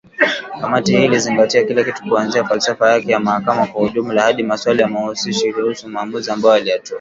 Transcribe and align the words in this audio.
kamati 0.61 0.97
hii 0.97 1.05
ilizingatia 1.05 1.63
kila 1.63 1.83
kitu 1.83 2.03
kuanzia 2.09 2.43
falsafa 2.43 2.91
yake 2.91 3.11
ya 3.11 3.19
mahakama 3.19 3.67
kwa 3.67 3.81
ujumla 3.83 4.21
hadi 4.21 4.43
maswali 4.43 4.85
mahususi 4.85 5.53
kuhusu 5.53 5.89
maamuzi 5.89 6.31
ambayo 6.31 6.55
aliyatoa 6.55 6.89